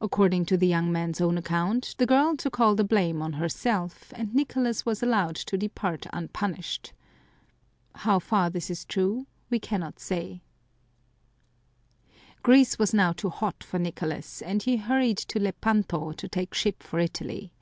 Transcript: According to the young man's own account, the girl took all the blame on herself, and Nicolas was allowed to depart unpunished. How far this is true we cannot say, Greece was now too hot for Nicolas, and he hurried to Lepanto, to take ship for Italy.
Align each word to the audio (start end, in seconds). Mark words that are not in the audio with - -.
According 0.00 0.44
to 0.46 0.56
the 0.56 0.68
young 0.68 0.92
man's 0.92 1.20
own 1.20 1.36
account, 1.36 1.96
the 1.98 2.06
girl 2.06 2.36
took 2.36 2.60
all 2.60 2.76
the 2.76 2.84
blame 2.84 3.20
on 3.20 3.32
herself, 3.32 4.12
and 4.14 4.32
Nicolas 4.32 4.86
was 4.86 5.02
allowed 5.02 5.34
to 5.34 5.58
depart 5.58 6.06
unpunished. 6.12 6.92
How 7.96 8.20
far 8.20 8.48
this 8.48 8.70
is 8.70 8.84
true 8.84 9.26
we 9.50 9.58
cannot 9.58 9.98
say, 9.98 10.42
Greece 12.44 12.78
was 12.78 12.94
now 12.94 13.10
too 13.12 13.30
hot 13.30 13.64
for 13.64 13.80
Nicolas, 13.80 14.40
and 14.40 14.62
he 14.62 14.76
hurried 14.76 15.18
to 15.18 15.40
Lepanto, 15.40 16.12
to 16.12 16.28
take 16.28 16.54
ship 16.54 16.80
for 16.80 17.00
Italy. 17.00 17.52